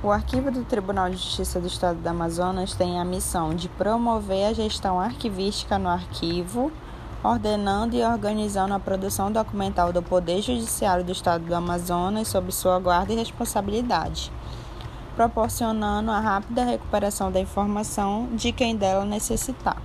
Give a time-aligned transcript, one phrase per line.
[0.00, 4.46] O Arquivo do Tribunal de Justiça do Estado do Amazonas tem a missão de promover
[4.46, 6.70] a gestão arquivística no arquivo,
[7.20, 12.78] ordenando e organizando a produção documental do Poder Judiciário do Estado do Amazonas sob sua
[12.78, 14.30] guarda e responsabilidade,
[15.16, 19.82] proporcionando a rápida recuperação da informação de quem dela necessitar.